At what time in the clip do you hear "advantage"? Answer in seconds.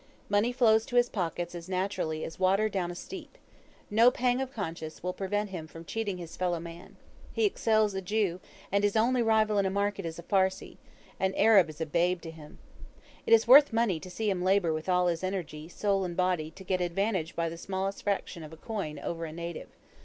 16.81-17.35